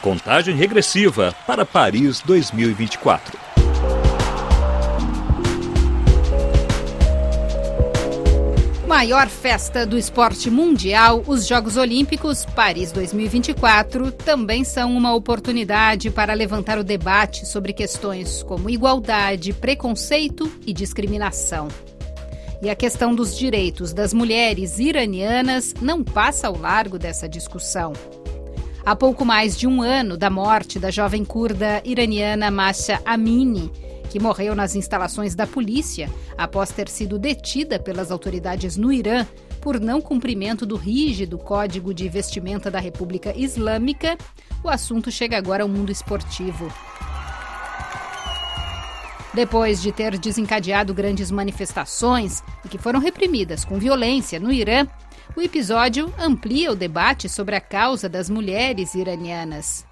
[0.00, 3.38] Contagem regressiva para Paris 2024.
[8.86, 16.32] Maior festa do esporte mundial, os Jogos Olímpicos Paris 2024 também são uma oportunidade para
[16.32, 21.68] levantar o debate sobre questões como igualdade, preconceito e discriminação.
[22.62, 27.92] E a questão dos direitos das mulheres iranianas não passa ao largo dessa discussão.
[28.84, 33.70] Há pouco mais de um ano da morte da jovem curda iraniana Masha Amini,
[34.10, 39.26] que morreu nas instalações da polícia após ter sido detida pelas autoridades no Irã
[39.60, 44.16] por não cumprimento do rígido Código de Vestimenta da República Islâmica,
[44.62, 46.72] o assunto chega agora ao mundo esportivo.
[49.36, 54.86] Depois de ter desencadeado grandes manifestações e que foram reprimidas com violência no Irã,
[55.36, 59.86] o episódio amplia o debate sobre a causa das mulheres iranianas.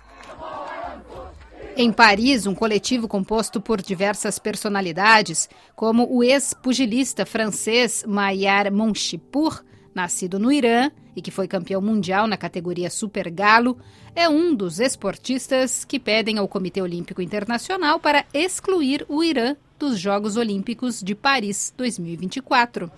[1.77, 9.63] Em Paris, um coletivo composto por diversas personalidades, como o ex-pugilista francês Maillard Monchipour,
[9.95, 13.79] nascido no Irã e que foi campeão mundial na categoria Super Galo,
[14.15, 19.99] é um dos esportistas que pedem ao Comitê Olímpico Internacional para excluir o Irã dos
[19.99, 22.91] Jogos Olímpicos de Paris 2024.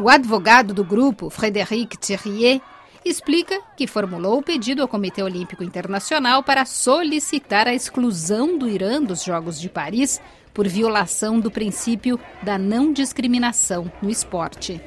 [0.00, 2.60] O advogado do grupo, Frédéric Thierrier,
[3.04, 9.02] explica que formulou o pedido ao Comitê Olímpico Internacional para solicitar a exclusão do Irã
[9.02, 10.20] dos Jogos de Paris
[10.58, 14.80] por violação do princípio da não discriminação no esporte.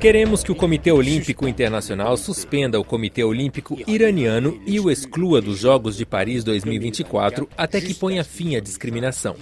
[0.00, 5.60] Queremos que o Comitê Olímpico Internacional suspenda o Comitê Olímpico Iraniano e o exclua dos
[5.60, 9.36] Jogos de Paris 2024 até que ponha fim à discriminação.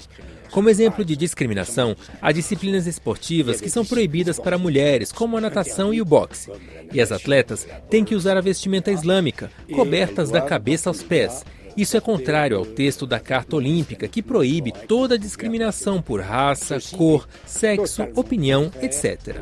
[0.50, 5.94] Como exemplo de discriminação, há disciplinas esportivas que são proibidas para mulheres, como a natação
[5.94, 6.50] e o boxe.
[6.92, 11.44] E as atletas têm que usar a vestimenta islâmica, cobertas da cabeça aos pés.
[11.76, 17.28] Isso é contrário ao texto da Carta Olímpica, que proíbe toda discriminação por raça, cor,
[17.46, 19.36] sexo, opinião, etc.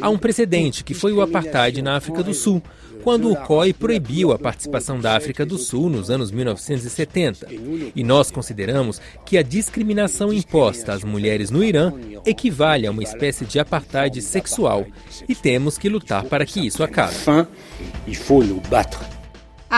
[0.00, 2.62] Há um precedente, que foi o apartheid na África do Sul,
[3.02, 7.46] quando o COI proibiu a participação da África do Sul nos anos 1970.
[7.94, 11.92] E nós consideramos que a discriminação imposta às mulheres no Irã
[12.26, 14.84] equivale a uma espécie de apartheid sexual
[15.28, 17.14] e temos que lutar para que isso acabe.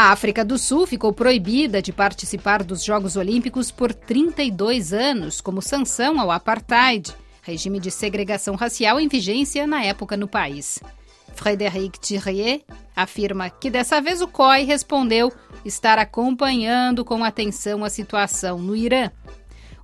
[0.01, 5.61] A África do Sul ficou proibida de participar dos Jogos Olímpicos por 32 anos, como
[5.61, 10.79] sanção ao apartheid, regime de segregação racial em vigência na época no país.
[11.35, 12.63] Frédéric Thierrier
[12.95, 15.33] afirma que dessa vez o COI respondeu
[15.65, 19.11] estar acompanhando com atenção a situação no Irã.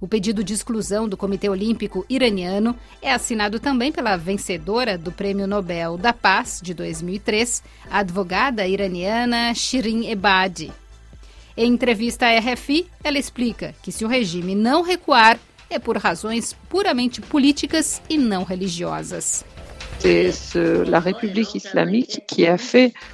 [0.05, 5.47] O pedido de exclusão do Comitê Olímpico Iraniano é assinado também pela vencedora do Prêmio
[5.47, 10.71] Nobel da Paz de 2003, a advogada iraniana Shirin Ebadi.
[11.57, 15.39] Em entrevista à RFI, ela explica que se o regime não recuar,
[15.71, 19.43] é por razões puramente políticas e não religiosas.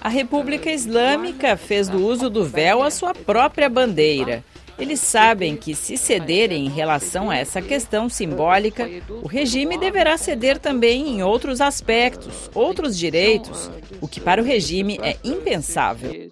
[0.00, 4.42] A República Islâmica fez do uso do véu a sua própria bandeira.
[4.80, 8.88] Eles sabem que, se cederem em relação a essa questão simbólica,
[9.22, 13.70] o regime deverá ceder também em outros aspectos, outros direitos,
[14.00, 16.30] o que para o regime é impensável.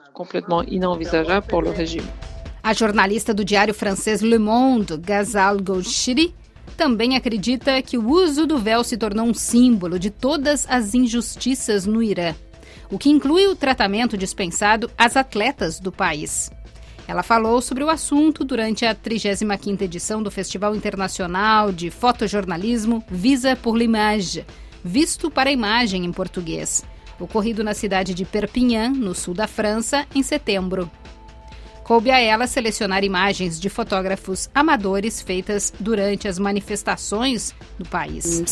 [2.62, 6.34] A jornalista do diário francês Le Monde, Ghazal Golshiri,
[6.76, 11.84] também acredita que o uso do véu se tornou um símbolo de todas as injustiças
[11.84, 12.34] no Irã,
[12.91, 16.50] o que inclui o tratamento dispensado às atletas do país.
[17.08, 23.56] Ela falou sobre o assunto durante a 35ª edição do Festival Internacional de Fotojornalismo Visa
[23.56, 24.44] pour l'Image,
[24.84, 26.84] Visto para a Imagem em português,
[27.18, 30.91] ocorrido na cidade de Perpignan, no sul da França, em setembro.
[31.88, 38.27] Coube a ela selecionar imagens de fotógrafos amadores feitas durante as manifestações do país.
[38.27, 38.45] Euh,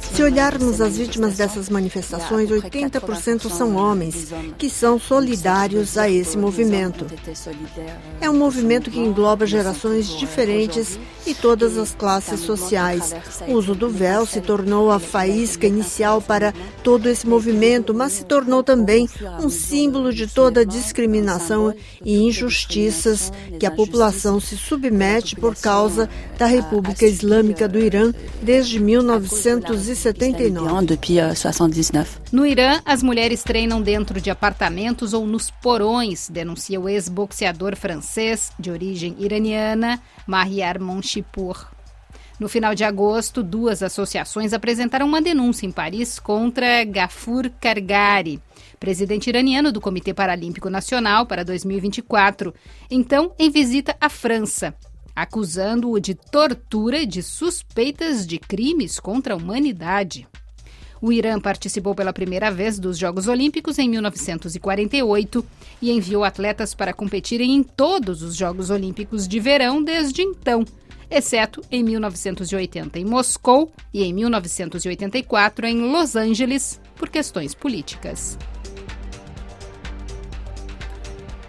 [0.00, 7.04] Se olharmos as vítimas dessas manifestações, 80% são homens que são solidários a esse movimento.
[8.18, 13.14] É um movimento que engloba gerações diferentes e todas as classes sociais.
[13.46, 18.24] O uso do véu se tornou a faísca inicial para todo esse movimento, mas se
[18.24, 19.06] tornou também
[19.38, 26.08] um símbolo de toda a discriminação e injustiças que a população se submete por causa
[26.38, 30.68] da República Islâmica do Irã desde 1979.
[32.30, 38.52] No Irã, as mulheres treinam dentro de apartamentos ou nos porões, denuncia o ex-boxeador francês
[38.58, 41.66] de origem iraniana, Mahyar Monchipur.
[42.38, 48.40] No final de agosto, duas associações apresentaram uma denúncia em Paris contra Gafur Kargari,
[48.78, 52.54] presidente iraniano do Comitê Paralímpico Nacional para 2024,
[52.90, 54.74] então em visita à França,
[55.14, 60.26] acusando-o de tortura e de suspeitas de crimes contra a humanidade.
[61.00, 65.44] O Irã participou pela primeira vez dos Jogos Olímpicos em 1948
[65.80, 70.64] e enviou atletas para competirem em todos os Jogos Olímpicos de verão desde então
[71.10, 78.36] exceto em 1980 em Moscou e em 1984 em Los Angeles, por questões políticas.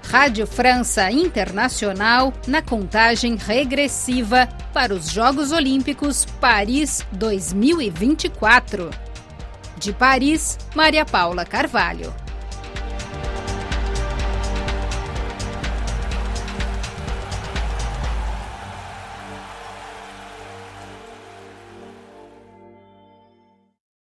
[0.09, 8.89] Rádio França Internacional na contagem regressiva para os Jogos Olímpicos Paris 2024.
[9.77, 12.11] De Paris, Maria Paula Carvalho.